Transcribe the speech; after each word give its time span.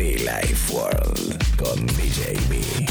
Life 0.00 0.72
World 0.72 1.56
con 1.56 1.86
DJB. 1.86 2.88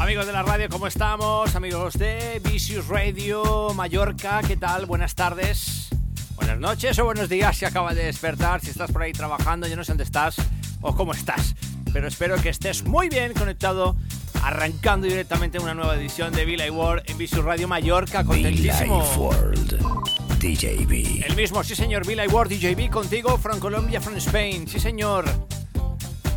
Amigos 0.00 0.26
de 0.26 0.32
la 0.32 0.42
radio, 0.42 0.70
¿cómo 0.70 0.86
estamos? 0.86 1.54
Amigos 1.54 1.92
de 1.98 2.40
Vicious 2.42 2.88
Radio 2.88 3.74
Mallorca, 3.74 4.40
¿qué 4.46 4.56
tal? 4.56 4.86
Buenas 4.86 5.14
tardes, 5.14 5.90
buenas 6.36 6.58
noches 6.58 6.98
o 6.98 7.04
buenos 7.04 7.28
días 7.28 7.58
si 7.58 7.66
acabas 7.66 7.96
de 7.96 8.04
despertar, 8.04 8.62
si 8.62 8.70
estás 8.70 8.90
por 8.90 9.02
ahí 9.02 9.12
trabajando, 9.12 9.68
yo 9.68 9.76
no 9.76 9.84
sé 9.84 9.92
dónde 9.92 10.04
estás 10.04 10.36
o 10.80 10.96
cómo 10.96 11.12
estás, 11.12 11.54
pero 11.92 12.08
espero 12.08 12.40
que 12.40 12.48
estés 12.48 12.84
muy 12.84 13.10
bien 13.10 13.34
conectado, 13.34 13.94
arrancando 14.42 15.06
directamente 15.06 15.58
una 15.58 15.74
nueva 15.74 15.96
edición 15.96 16.32
de 16.32 16.46
Villa 16.46 16.72
World 16.72 17.02
en 17.10 17.18
Vicious 17.18 17.44
Radio 17.44 17.68
Mallorca, 17.68 18.22
Be 18.22 18.28
contentísimo. 18.28 19.00
Life 19.00 19.18
World. 19.18 20.17
DJB. 20.38 21.24
El 21.26 21.34
mismo, 21.34 21.64
sí 21.64 21.74
señor, 21.74 22.06
Villa 22.06 22.24
World 22.28 22.52
DJB 22.52 22.90
contigo, 22.90 23.36
from 23.38 23.58
Colombia, 23.58 24.00
from 24.00 24.16
Spain, 24.16 24.68
sí 24.68 24.78
señor. 24.78 25.24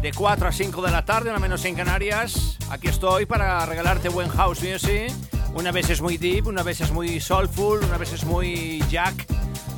De 0.02 0.12
4 0.12 0.48
a 0.48 0.52
5 0.52 0.82
de 0.82 0.92
la 0.92 1.06
tarde, 1.06 1.30
una 1.30 1.38
menos 1.38 1.64
en 1.66 1.76
Canarias. 1.76 2.58
Aquí 2.72 2.88
estoy 2.88 3.28
para 3.28 3.64
regalarte 3.66 4.10
buen 4.10 4.30
house 4.30 4.64
music. 4.64 5.14
Una 5.54 5.72
vez 5.72 5.90
es 5.92 6.02
muy 6.02 6.18
deep, 6.18 6.48
una 6.48 6.64
vez 6.64 6.82
es 6.82 6.92
muy 6.92 7.20
soulful, 7.20 7.84
una 7.84 7.98
vez 7.98 8.14
es 8.14 8.26
muy 8.26 8.84
jack. 8.90 9.28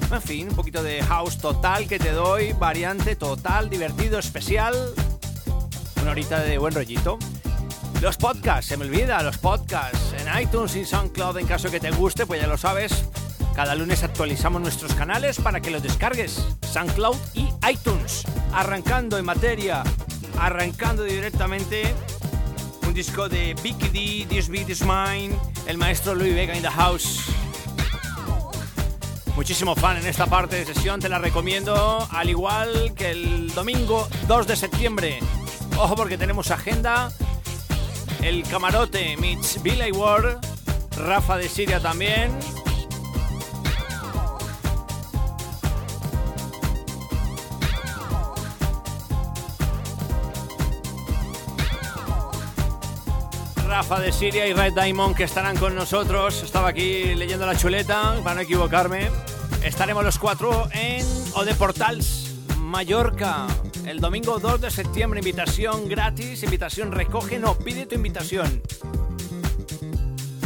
En 0.10 0.22
fin, 0.22 0.50
un 0.50 0.56
poquito 0.56 0.82
de 0.82 1.04
house 1.04 1.38
total 1.40 1.88
que 1.88 2.00
te 2.00 2.12
doy, 2.12 2.54
variante 2.54 3.18
total, 3.18 3.70
divertido, 3.70 4.20
especial. 4.20 4.76
Una 6.02 6.12
horita 6.12 6.40
de 6.40 6.58
buen 6.58 6.74
rollito. 6.74 7.20
Los 8.02 8.18
podcasts, 8.18 8.68
se 8.68 8.78
me 8.78 8.86
olvida, 8.86 9.22
los 9.24 9.38
podcasts 9.38 10.14
en 10.18 10.42
iTunes 10.42 10.76
y 10.76 10.86
SoundCloud 10.86 11.38
en 11.40 11.48
caso 11.48 11.70
que 11.70 11.80
te 11.80 11.92
guste, 11.92 12.26
pues 12.26 12.40
ya 12.40 12.48
lo 12.48 12.58
sabes. 12.58 13.06
Cada 13.56 13.76
lunes 13.76 14.04
actualizamos 14.04 14.62
nuestros 14.62 14.96
canales 14.96 15.40
para 15.40 15.62
que 15.62 15.70
los 15.70 15.84
descargues, 15.84 16.44
SoundCloud 16.72 17.16
y 17.36 17.50
iTunes. 17.70 18.24
Arrancando 18.52 19.20
en 19.20 19.26
materia, 19.26 19.84
arrancando 20.40 21.04
directamente 21.04 21.94
un 22.88 22.96
disco 22.96 23.30
de 23.30 23.56
Vicky 23.62 23.90
D, 23.90 24.26
This 24.28 24.50
Beat 24.50 24.70
Is 24.70 24.82
Mine, 24.82 25.36
el 25.68 25.78
maestro 25.78 26.16
Louis 26.16 26.34
Vega 26.34 26.56
in 26.56 26.64
the 26.64 26.70
House. 26.70 27.26
Muchísimo 29.36 29.76
fan 29.76 29.98
en 29.98 30.08
esta 30.08 30.26
parte 30.26 30.56
de 30.56 30.66
sesión, 30.66 31.00
te 31.00 31.10
la 31.10 31.20
recomiendo, 31.20 32.08
al 32.12 32.30
igual 32.30 32.94
que 32.96 33.12
el 33.12 33.54
domingo 33.54 34.08
2 34.28 34.48
de 34.48 34.56
septiembre. 34.56 35.20
Ojo 35.78 35.96
porque 35.96 36.18
tenemos 36.18 36.50
agenda, 36.50 37.12
el 38.22 38.44
camarote 38.44 39.16
meets 39.18 39.62
Billy 39.62 39.92
Ward, 39.92 40.40
Rafa 40.98 41.38
de 41.38 41.50
Siria 41.50 41.80
también. 41.80 42.32
Rafa 53.84 54.00
de 54.00 54.14
Siria 54.14 54.48
y 54.48 54.54
Red 54.54 54.76
Diamond 54.76 55.14
que 55.14 55.26
estarán 55.26 55.58
con 55.58 55.76
nosotros. 55.76 56.42
Estaba 56.42 56.70
aquí 56.70 57.16
leyendo 57.16 57.46
la 57.46 57.54
chuleta 57.58 58.18
para 58.24 58.36
no 58.36 58.42
equivocarme. 58.42 59.10
Estaremos 59.62 60.06
los 60.06 60.18
cuatro 60.18 60.70
en 60.72 61.06
Ode 61.34 61.54
Portals, 61.56 62.34
Mallorca. 62.60 63.46
El 63.86 64.00
domingo 64.00 64.40
2 64.40 64.62
de 64.62 64.72
septiembre, 64.72 65.20
invitación 65.20 65.90
gratis, 65.90 66.44
invitación 66.44 66.94
recoge, 66.94 67.40
no, 67.40 67.56
pide 67.56 67.86
tu 67.86 67.96
invitación. 67.96 68.62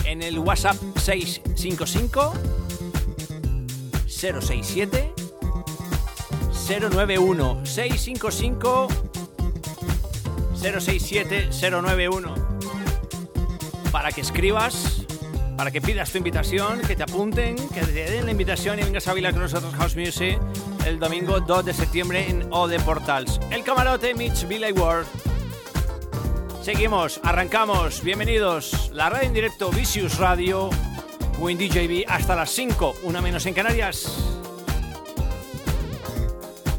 En 0.04 0.24
el 0.24 0.40
WhatsApp 0.40 0.78
655 0.96 2.34
067 4.08 5.14
091 6.68 7.66
655 7.68 8.88
067 10.56 11.50
091 11.72 12.57
para 13.92 14.12
que 14.12 14.22
escribas, 14.22 15.06
para 15.56 15.72
que 15.72 15.82
pidas 15.82 16.12
tu 16.12 16.18
invitación, 16.18 16.82
que 16.82 16.96
te 16.96 17.04
apunten, 17.04 17.56
que 17.70 17.82
te 17.82 17.92
den 17.92 18.26
la 18.26 18.32
invitación 18.32 18.80
y 18.80 18.84
vengas 18.84 19.08
a 19.08 19.14
bailar 19.14 19.34
con 19.34 19.42
nosotros 19.44 19.74
House 19.76 19.96
Music 19.96 20.40
el 20.86 21.00
domingo 21.00 21.42
2 21.42 21.66
de 21.66 21.74
septiembre 21.74 22.30
en 22.30 22.48
Ode 22.52 22.80
Portals. 22.80 23.40
El 23.52 23.64
camarote 23.64 24.14
Mitch 24.14 24.48
Billy 24.48 24.72
World. 24.72 25.08
Seguimos, 26.62 27.20
arrancamos, 27.24 28.02
bienvenidos. 28.04 28.90
La 28.94 29.10
radio 29.10 29.28
en 29.28 29.34
directo 29.34 29.70
Vicious 29.70 30.18
Radio, 30.18 30.70
Windy 31.40 31.70
JB 31.70 32.06
hasta 32.08 32.36
las 32.36 32.50
5, 32.52 32.96
una 33.04 33.22
menos 33.22 33.46
en 33.46 33.54
Canarias. 33.54 34.18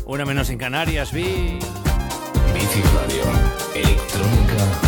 Una 0.07 0.25
menos 0.25 0.49
en 0.49 0.59
Canarias, 0.59 1.13
vi. 1.13 1.59
Bici 2.55 2.83
Radio. 2.95 3.25
Electrónica 3.75 4.88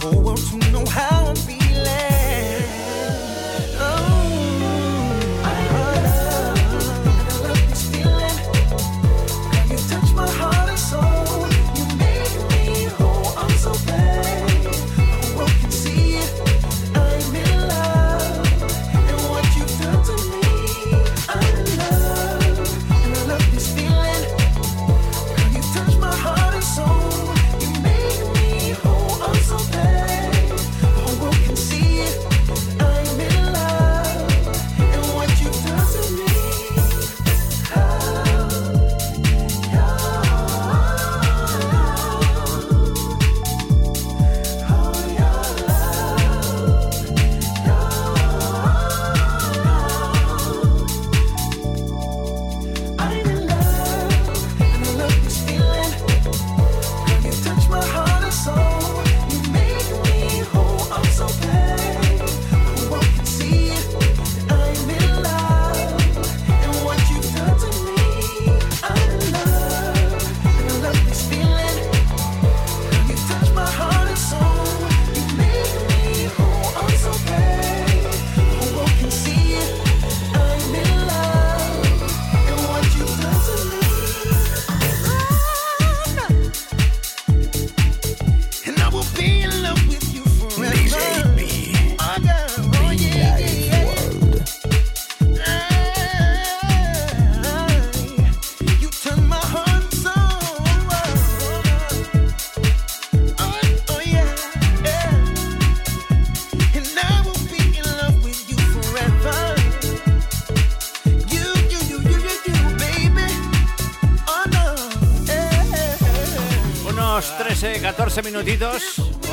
whole 0.00 0.22
world 0.22 0.38
to 0.38 0.56
know 0.72 0.84
how. 0.86 1.19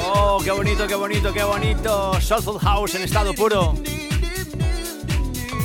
Oh, 0.06 0.40
qué 0.42 0.52
bonito, 0.52 0.88
qué 0.88 0.96
bonito, 0.96 1.34
qué 1.34 1.44
bonito. 1.44 2.22
Soulful 2.22 2.60
House 2.60 2.96
en 2.96 3.02
estado 3.02 3.34
puro. 3.34 3.74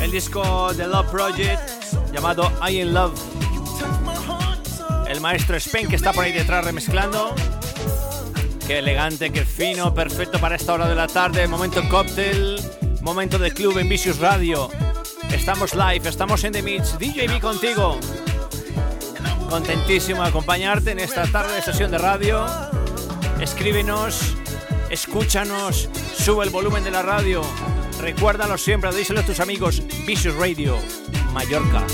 El 0.00 0.11
disco 0.11 0.73
The 0.76 0.88
Love 0.88 1.11
Project 1.11 1.61
llamado 2.12 2.50
I 2.69 2.81
in 2.81 2.92
Love. 2.92 3.14
El 5.07 5.21
maestro 5.21 5.57
Spen 5.61 5.88
que 5.88 5.95
está 5.95 6.12
por 6.12 6.25
ahí 6.25 6.33
detrás 6.33 6.64
remezclando. 6.64 7.35
Qué 8.66 8.78
elegante, 8.78 9.31
qué 9.31 9.45
fino, 9.45 9.95
perfecto 9.95 10.40
para 10.40 10.57
esta 10.57 10.73
hora 10.73 10.88
de 10.88 10.97
la 10.97 11.07
tarde. 11.07 11.47
Momento 11.47 11.88
cóctel, 11.88 12.61
momento 13.00 13.38
de 13.38 13.52
club 13.52 13.78
en 13.78 13.88
Vicious 13.88 14.19
Radio. 14.19 14.71
Estamos 15.31 15.75
live, 15.75 16.09
estamos 16.09 16.42
en 16.42 16.52
The 16.52 16.62
Mix. 16.62 16.99
DJB 16.99 17.40
contigo 17.40 18.00
contentísimo 19.49 20.23
de 20.23 20.31
acompañarte 20.31 20.92
en 20.92 20.99
esta 20.99 21.31
tarde 21.31 21.57
de 21.57 21.61
sesión 21.61 21.90
de 21.90 21.99
radio. 21.99 22.71
Escríbenos, 23.42 24.37
escúchanos, 24.88 25.88
sube 26.16 26.44
el 26.44 26.50
volumen 26.50 26.84
de 26.84 26.92
la 26.92 27.02
radio. 27.02 27.42
Recuérdalo 28.00 28.56
siempre, 28.56 28.94
díselo 28.94 29.18
a 29.18 29.26
tus 29.26 29.40
amigos. 29.40 29.82
Vicious 30.06 30.37
Radio, 30.37 30.78
Mallorca. 31.32 31.84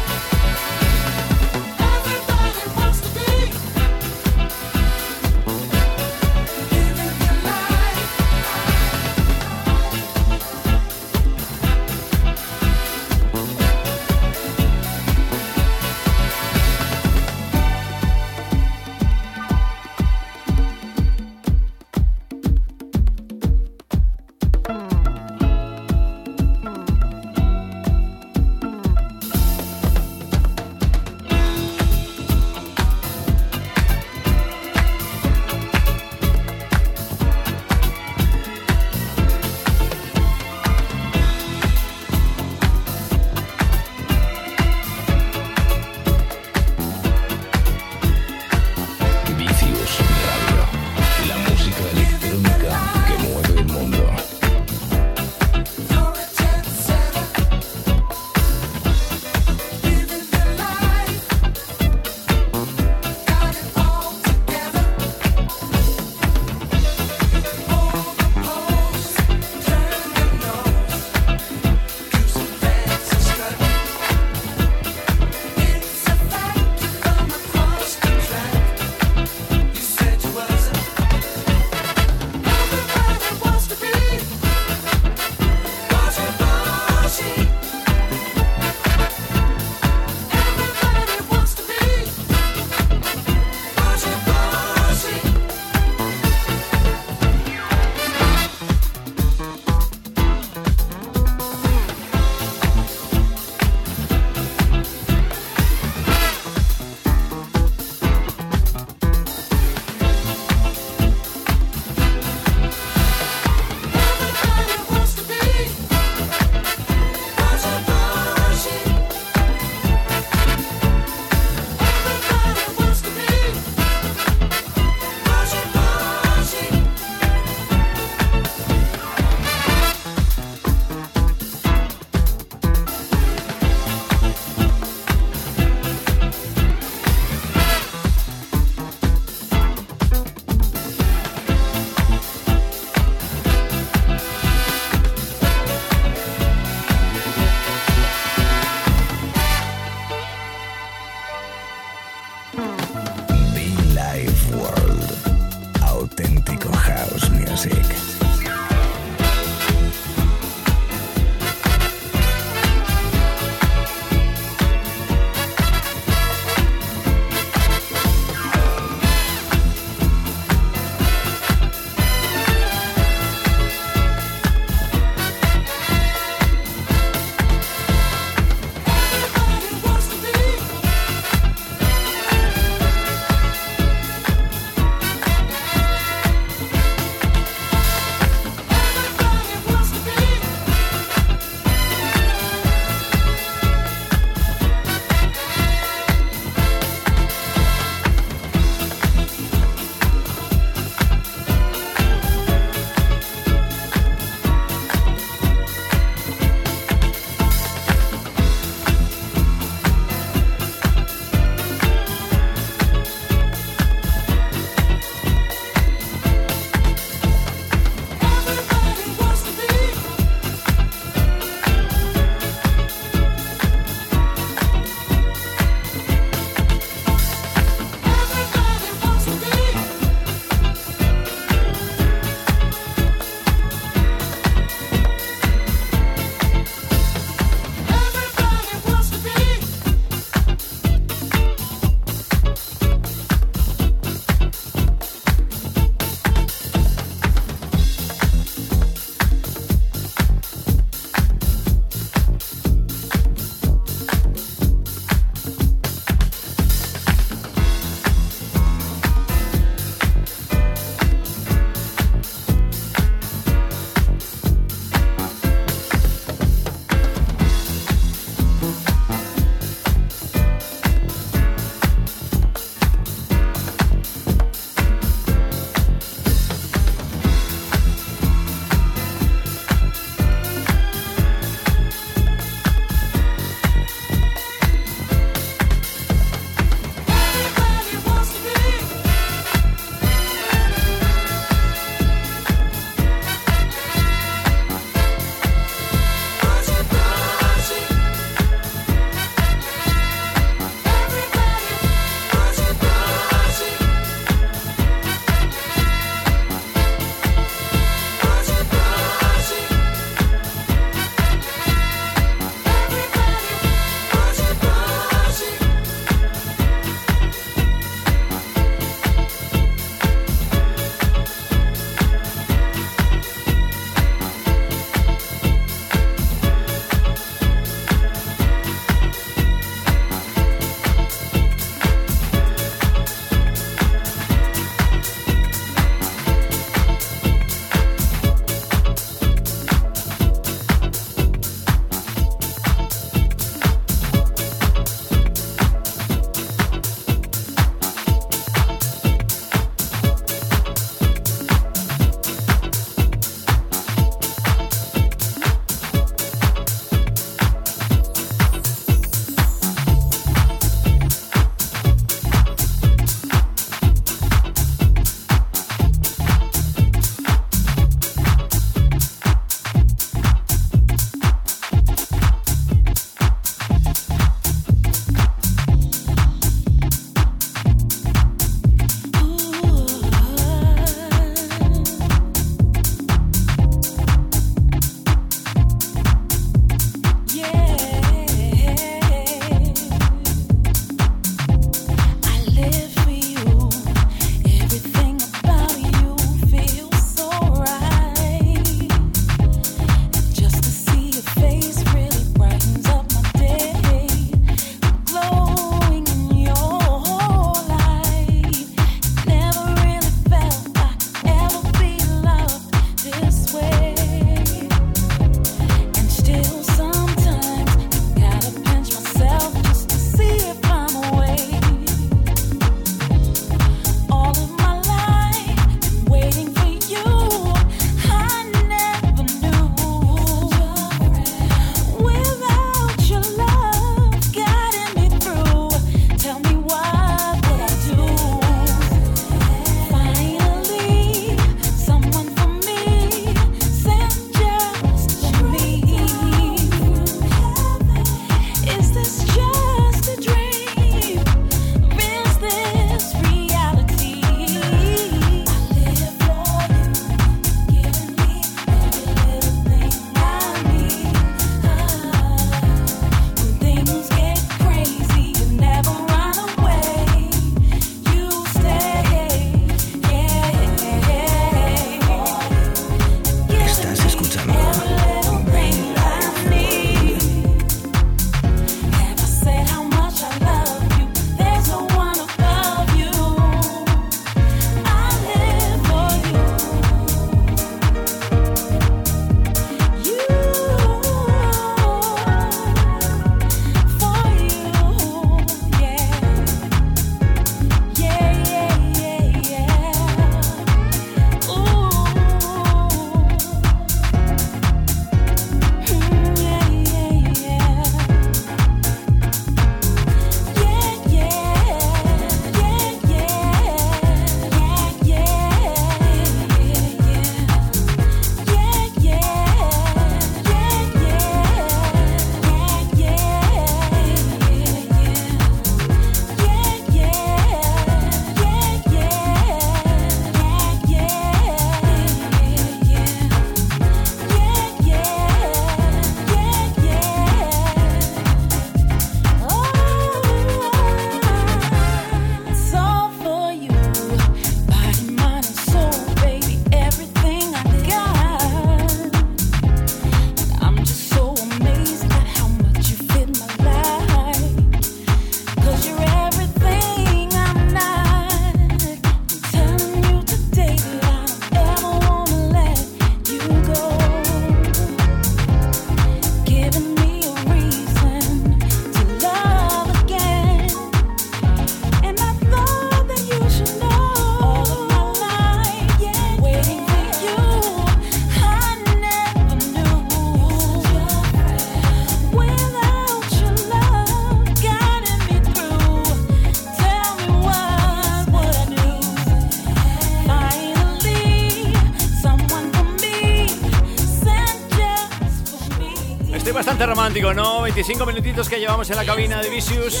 25 597.82 598.06
minutitos 598.06 598.48
que 598.48 598.60
llevamos 598.60 598.88
en 598.90 598.96
la 598.96 599.04
cabina 599.04 599.42
de 599.42 599.50
Vicious. 599.50 600.00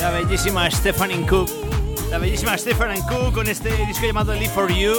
La 0.00 0.10
bellísima 0.12 0.70
Stephanie 0.70 1.26
Cook. 1.26 1.50
La 2.10 2.16
bellísima 2.16 2.56
Stephanie 2.56 3.02
Cook 3.02 3.34
con 3.34 3.48
este 3.48 3.68
disco 3.84 4.06
llamado 4.06 4.32
Live 4.32 4.48
for 4.48 4.72
You. 4.72 4.94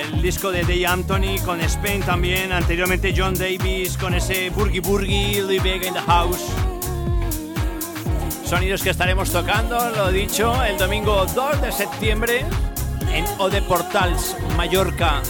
El 0.00 0.22
disco 0.22 0.50
de 0.50 0.62
Day 0.62 0.86
Anthony 0.86 1.38
con 1.44 1.60
Spain 1.60 2.00
también. 2.00 2.52
Anteriormente 2.52 3.12
John 3.14 3.34
Davis 3.34 3.98
con 3.98 4.14
ese 4.14 4.48
Burgie 4.48 4.80
Burgie, 4.80 5.42
Louis 5.42 5.62
Vega 5.62 5.88
in 5.88 5.92
the 5.92 6.00
House. 6.00 6.46
Sonidos 8.46 8.82
que 8.82 8.88
estaremos 8.88 9.30
tocando, 9.30 9.78
lo 9.90 10.10
dicho, 10.10 10.64
el 10.64 10.78
domingo 10.78 11.26
2 11.26 11.60
de 11.60 11.70
septiembre 11.70 12.46
en 13.12 13.26
Ode 13.36 13.60
Portals, 13.60 14.34
Mallorca. 14.56 15.20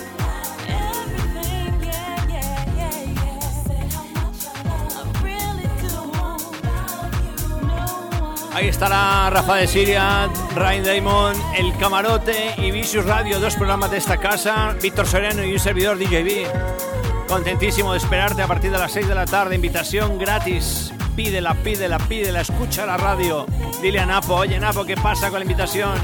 Ahí 8.58 8.66
estará 8.66 9.30
Rafa 9.30 9.54
de 9.54 9.68
Siria, 9.68 10.28
Ryan 10.56 10.82
Damon, 10.82 11.36
El 11.56 11.76
Camarote 11.76 12.56
y 12.56 12.72
Vicious 12.72 13.06
Radio, 13.06 13.38
dos 13.38 13.54
programas 13.54 13.88
de 13.92 13.98
esta 13.98 14.16
casa, 14.16 14.74
Víctor 14.82 15.06
Soriano 15.06 15.44
y 15.44 15.52
un 15.52 15.60
servidor 15.60 15.96
DJB. 15.96 17.28
Contentísimo 17.28 17.92
de 17.92 17.98
esperarte 17.98 18.42
a 18.42 18.48
partir 18.48 18.72
de 18.72 18.78
las 18.78 18.90
6 18.90 19.06
de 19.06 19.14
la 19.14 19.26
tarde, 19.26 19.54
invitación 19.54 20.18
gratis. 20.18 20.92
Pídela, 21.14 21.54
pídela, 21.54 22.00
pídela, 22.00 22.40
escucha 22.40 22.84
la 22.84 22.96
radio. 22.96 23.46
Dile 23.80 24.00
a 24.00 24.06
Napo, 24.06 24.34
oye 24.34 24.58
Napo, 24.58 24.84
¿qué 24.84 24.96
pasa 24.96 25.30
con 25.30 25.38
la 25.38 25.44
invitación? 25.44 25.94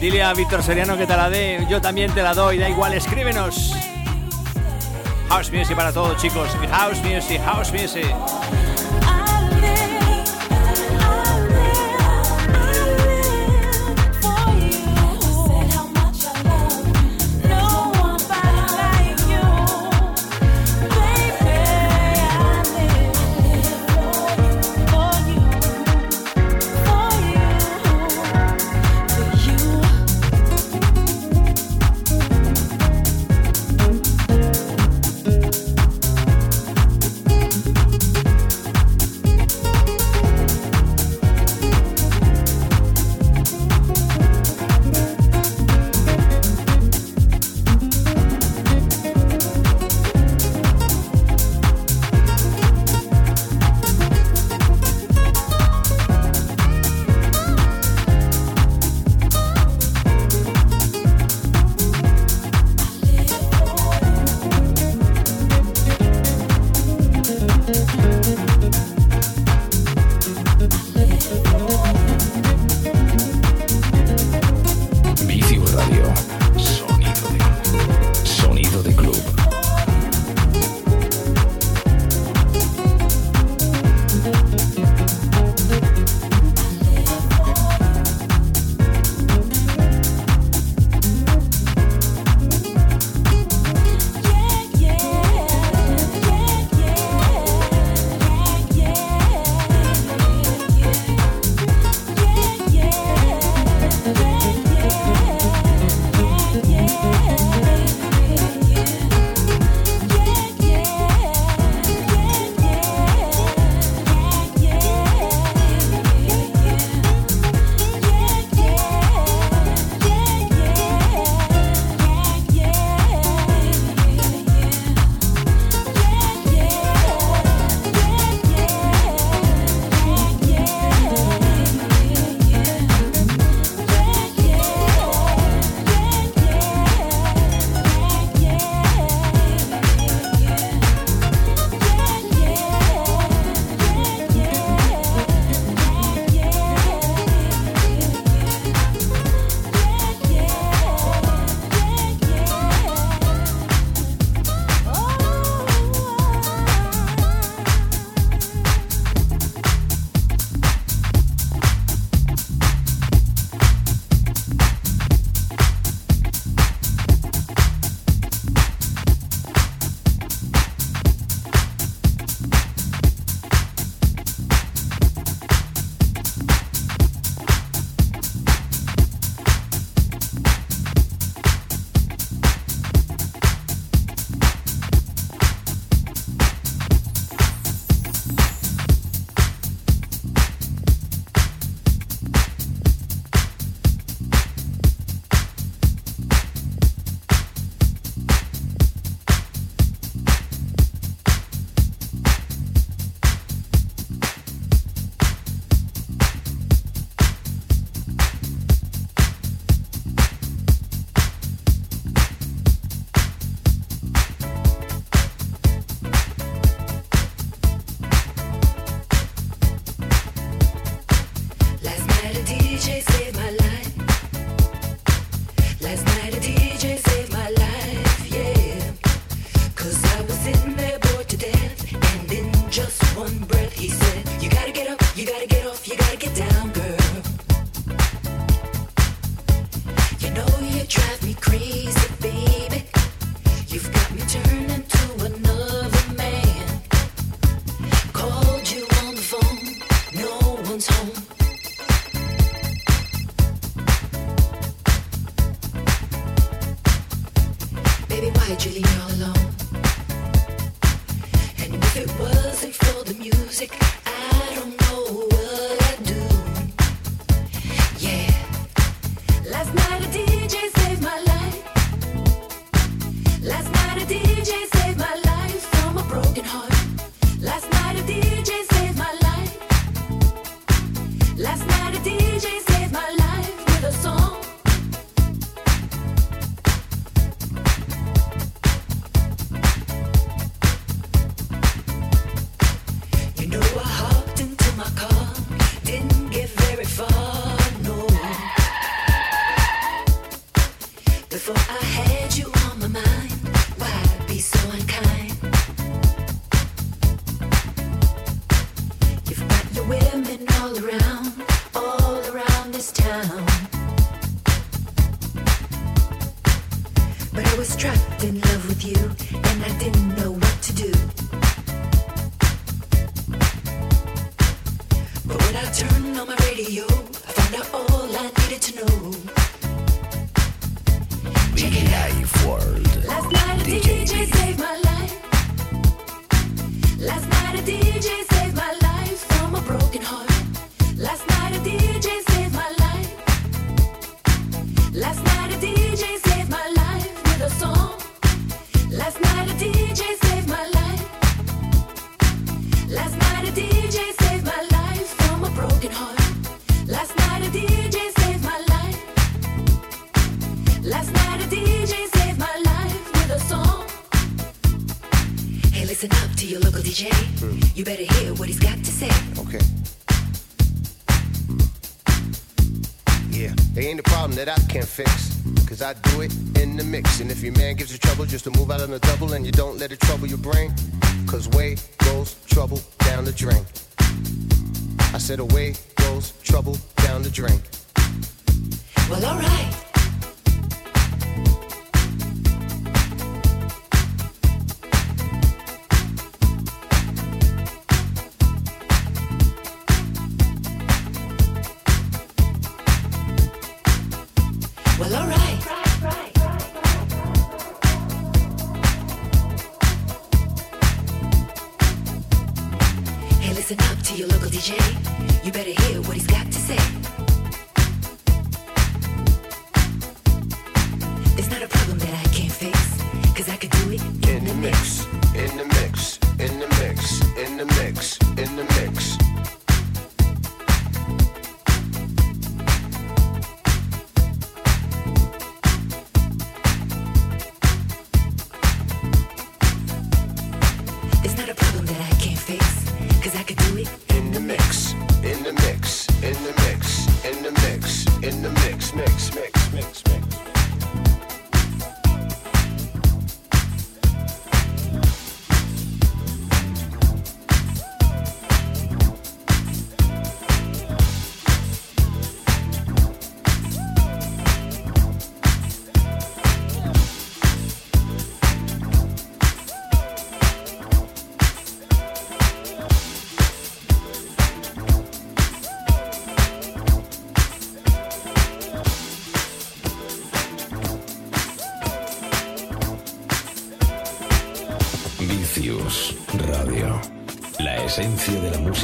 Dile 0.00 0.24
a 0.24 0.34
Víctor 0.34 0.60
Soriano 0.64 0.96
que 0.96 1.06
te 1.06 1.16
la 1.16 1.30
dé, 1.30 1.64
yo 1.70 1.80
también 1.80 2.12
te 2.12 2.20
la 2.20 2.34
doy, 2.34 2.58
da 2.58 2.68
igual, 2.68 2.94
escríbenos. 2.94 3.76
House 5.28 5.52
Music 5.52 5.76
para 5.76 5.92
todos, 5.92 6.20
chicos. 6.20 6.48
House 6.72 7.00
Music, 7.04 7.40
House 7.44 7.72
Music. 7.72 8.12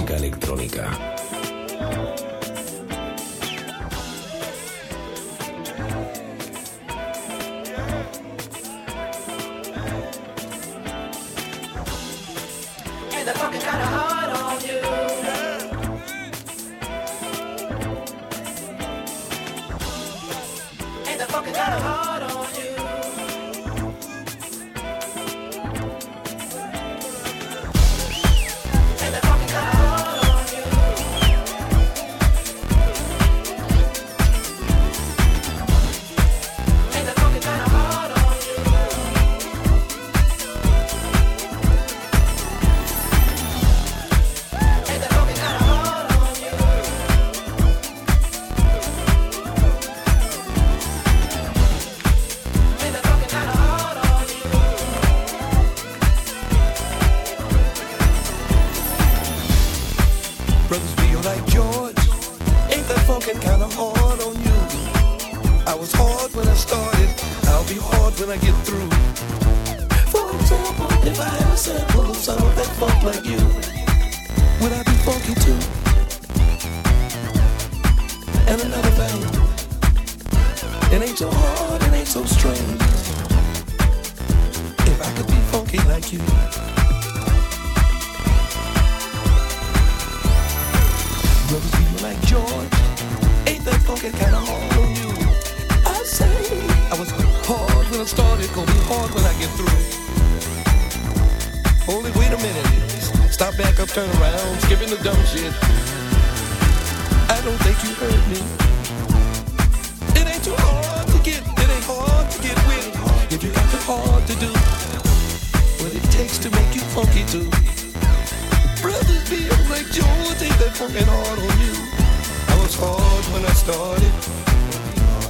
Electrónica. 0.09 1.00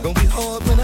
Gonna 0.03 0.15
be 0.15 0.27
hard 0.27 0.63
when 0.67 0.80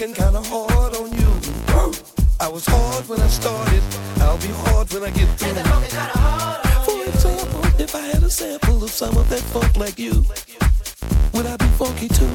working 0.00 0.14
kinda 0.14 0.40
hard 0.42 0.96
on 0.96 1.12
you. 1.12 1.30
I 2.40 2.48
was 2.48 2.64
hard 2.66 3.06
when 3.06 3.20
I 3.20 3.28
started, 3.28 3.82
I'll 4.20 4.38
be 4.38 4.48
hard 4.64 4.90
when 4.92 5.02
I 5.02 5.10
get 5.10 5.28
through. 5.38 5.52
For 6.86 7.04
example, 7.06 7.64
if 7.78 7.94
I 7.94 8.00
had 8.00 8.22
a 8.22 8.30
sample 8.30 8.82
of 8.82 8.90
some 8.90 9.16
of 9.18 9.28
that 9.28 9.40
funk 9.52 9.76
like 9.76 9.98
you, 9.98 10.24
would 11.34 11.46
I 11.46 11.56
be 11.56 11.66
funky 11.76 12.08
too? 12.08 12.29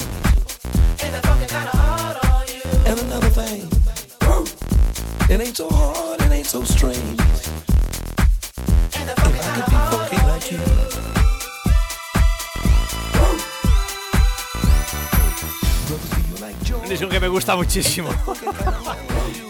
muchísimo. 17.56 18.10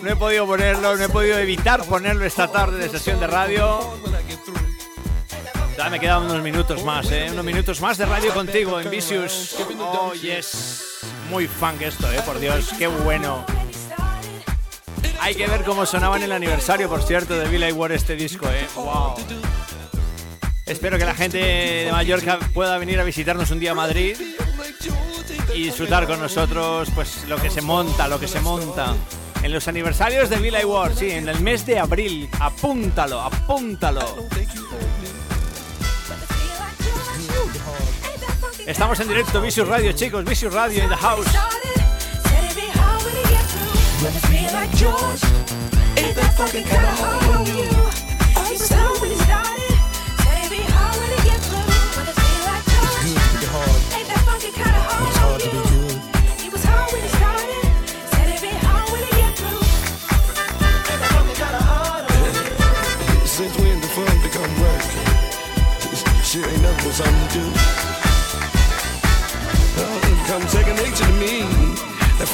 No 0.02 0.10
he 0.10 0.16
podido 0.16 0.46
ponerlo, 0.46 0.96
no 0.96 1.04
he 1.04 1.10
podido 1.10 1.38
evitar 1.40 1.84
ponerlo 1.86 2.26
esta 2.26 2.52
tarde 2.52 2.78
de 2.78 2.90
sesión 2.90 3.20
de 3.20 3.28
radio. 3.28 3.80
Ya 5.78 5.90
me 5.90 6.00
quedan 6.00 6.24
unos 6.24 6.42
minutos 6.42 6.84
más, 6.84 7.12
¿eh? 7.12 7.28
Unos 7.32 7.44
minutos 7.44 7.82
más 7.82 7.98
de 7.98 8.06
radio 8.06 8.34
contigo 8.34 8.80
en 8.80 8.90
Vicious. 8.90 9.58
Oh, 9.80 10.14
yes. 10.14 10.84
Muy 11.30 11.48
funk 11.48 11.82
esto, 11.82 12.12
¿eh? 12.12 12.22
Por 12.26 12.40
Dios, 12.40 12.72
qué 12.78 12.88
bueno. 12.88 13.46
Hay 15.20 15.36
que 15.36 15.48
ver 15.48 15.64
cómo 15.64 15.86
sonaba 15.86 16.18
en 16.18 16.24
el 16.24 16.32
aniversario, 16.32 16.88
por 16.88 17.02
cierto, 17.04 17.38
de 17.38 17.48
Billy 17.48 17.72
Ward 17.72 17.94
este 17.94 18.16
disco, 18.16 18.48
¿eh? 18.48 18.68
Wow. 18.76 19.16
Espero 20.66 20.98
que 20.98 21.06
la 21.06 21.16
gente 21.16 21.38
de 21.38 21.92
Mallorca 21.92 22.40
pueda 22.54 22.78
venir 22.78 23.00
a 23.00 23.04
visitarnos 23.04 23.52
un 23.52 23.60
día 23.60 23.72
a 23.72 23.76
Madrid 23.76 24.16
y 25.56 25.64
disfrutar 25.64 26.06
con 26.06 26.20
nosotros 26.20 26.90
pues 26.94 27.24
lo 27.28 27.38
que 27.38 27.50
se 27.50 27.62
monta, 27.62 28.08
lo 28.08 28.20
que 28.20 28.28
se 28.28 28.42
monta. 28.42 28.94
En 29.42 29.54
los 29.54 29.68
aniversarios 29.68 30.30
de 30.30 30.38
Villa 30.38 30.66
Ward, 30.66 30.96
sí, 30.96 31.12
en 31.12 31.30
el 31.30 31.40
mes 31.40 31.66
de 31.66 31.80
abril. 31.80 32.30
Apúntalo, 32.40 33.22
apúntalo. 33.22 34.28
Estamos 38.66 39.00
en 39.00 39.08
directo, 39.08 39.40
Vicious 39.42 39.68
Radio, 39.68 39.92
chicos, 39.94 40.26
Vicious 40.26 40.54
Radio 40.54 40.84
in 40.84 40.90
the 40.90 40.96
house. 40.98 41.28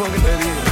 son 0.01 0.11
que 0.13 0.19
get 0.19 0.39
digo 0.39 0.70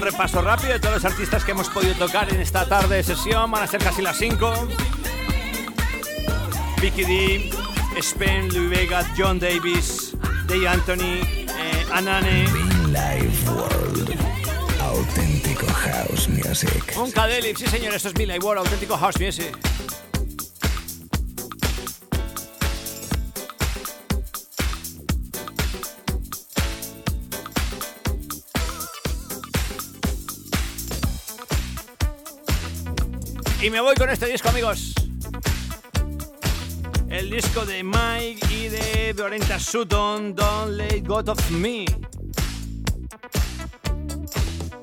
un 0.00 0.06
repaso 0.06 0.40
rápido 0.40 0.72
de 0.72 0.80
todos 0.80 0.94
los 0.94 1.04
artistas 1.04 1.44
que 1.44 1.50
hemos 1.50 1.68
podido 1.68 1.94
tocar 1.94 2.32
en 2.32 2.40
esta 2.40 2.66
tarde 2.66 2.96
de 2.96 3.02
sesión. 3.02 3.50
Van 3.50 3.62
a 3.62 3.66
ser 3.66 3.82
casi 3.82 4.00
las 4.00 4.16
5. 4.16 4.68
Vicky 6.80 7.04
D, 7.04 7.50
Spen, 8.00 8.48
Louis 8.54 8.70
Vega, 8.70 9.04
John 9.16 9.38
Davis, 9.38 10.14
Day 10.46 10.64
Anthony, 10.64 11.20
eh, 11.22 11.86
Anane. 11.92 12.44
Live 12.86 13.50
World, 13.50 14.16
auténtico 14.80 15.66
house 15.66 16.28
music. 16.28 16.94
Un 16.96 17.10
Cadelip, 17.10 17.56
sí 17.56 17.66
señor, 17.66 17.94
esto 17.94 18.08
es 18.08 18.16
Live 18.16 18.38
World, 18.38 18.60
auténtico 18.60 18.96
house 18.96 19.20
music. 19.20 19.69
Me 33.70 33.80
voy 33.80 33.94
con 33.94 34.10
este 34.10 34.26
disco, 34.26 34.48
amigos. 34.48 34.92
El 37.08 37.30
disco 37.30 37.64
de 37.64 37.84
Mike 37.84 38.40
y 38.50 38.68
de 38.68 39.12
Violenta 39.12 39.60
Sutton, 39.60 40.34
Don't 40.34 40.72
Let 40.72 41.02
Go 41.06 41.18
of 41.18 41.50
Me. 41.52 41.84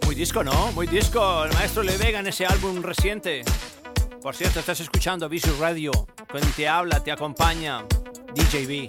Muy 0.05 0.15
disco, 0.15 0.41
¿no? 0.41 0.71
Muy 0.71 0.87
disco. 0.87 1.43
El 1.43 1.53
maestro 1.53 1.83
Le 1.83 1.97
Vega 1.97 2.19
en 2.19 2.27
ese 2.27 2.45
álbum 2.45 2.81
reciente. 2.81 3.43
Por 4.21 4.33
cierto, 4.35 4.61
estás 4.61 4.79
escuchando 4.79 5.27
Visu 5.27 5.53
Radio. 5.59 5.91
Quien 6.31 6.49
te 6.53 6.69
habla, 6.69 7.03
te 7.03 7.11
acompaña. 7.11 7.83
DJB. 8.33 8.87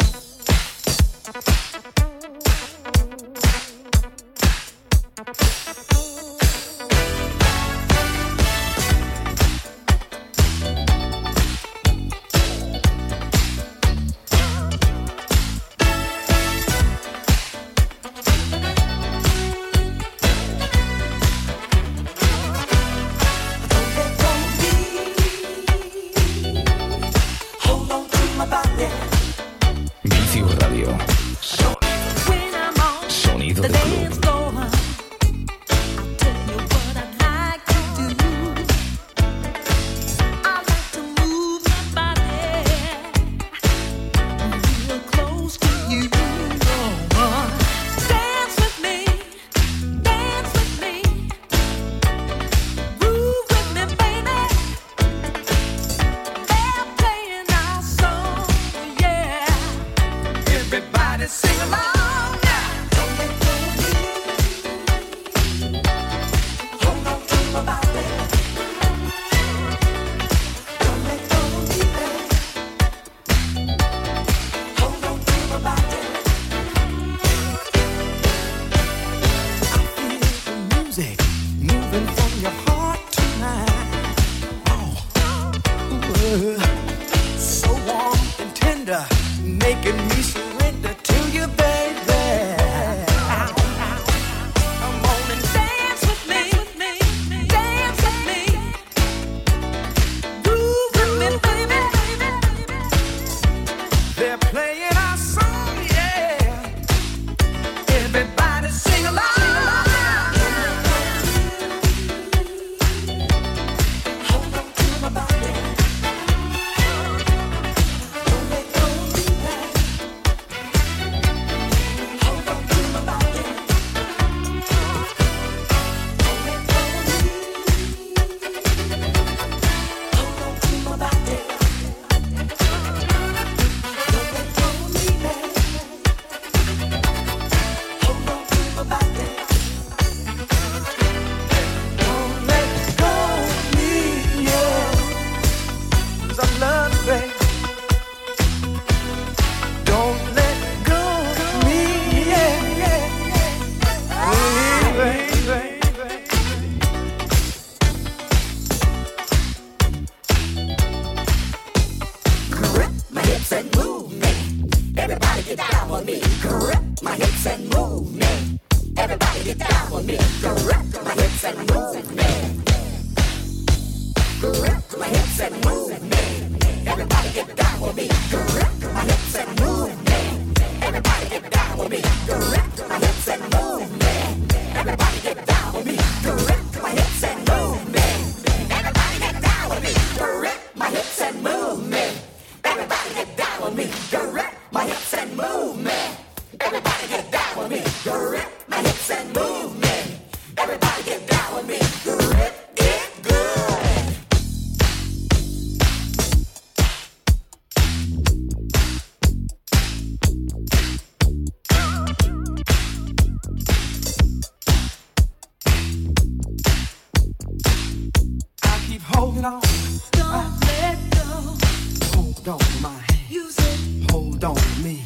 don't 224.39 224.85
mean 224.85 224.98